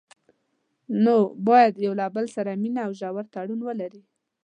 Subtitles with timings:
[1.03, 1.15] نو
[1.47, 4.01] باید له یو بل سره مینه او ژور تړون ولري.